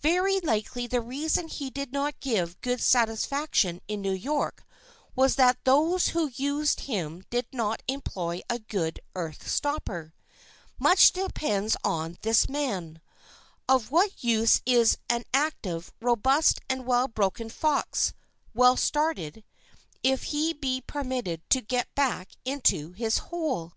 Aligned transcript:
Very 0.00 0.40
likely 0.40 0.86
the 0.86 1.02
reason 1.02 1.48
he 1.48 1.68
did 1.68 1.92
not 1.92 2.18
give 2.20 2.58
good 2.62 2.80
satisfaction 2.80 3.82
in 3.86 4.00
New 4.00 4.10
York 4.14 4.64
was 5.14 5.34
that 5.34 5.62
those 5.64 6.08
who 6.08 6.30
used 6.34 6.80
him 6.88 7.24
did 7.28 7.44
not 7.52 7.82
employ 7.86 8.40
a 8.48 8.58
good 8.58 9.00
earth 9.14 9.46
stopper. 9.46 10.14
Much 10.78 11.12
depends 11.12 11.76
on 11.84 12.16
this 12.22 12.48
man. 12.48 13.02
Of 13.68 13.90
what 13.90 14.24
use 14.24 14.62
is 14.64 14.96
an 15.10 15.24
active, 15.34 15.92
robust 16.00 16.58
and 16.70 16.86
well 16.86 17.06
broken 17.06 17.50
fox, 17.50 18.14
well 18.54 18.78
started, 18.78 19.44
if 20.02 20.22
he 20.32 20.54
be 20.54 20.80
permitted 20.86 21.42
to 21.50 21.60
get 21.60 21.94
back 21.94 22.30
into 22.46 22.92
his 22.92 23.18
hole? 23.28 23.74